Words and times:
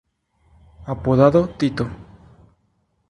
Apodado 0.87 1.45
"Tito". 1.47 1.85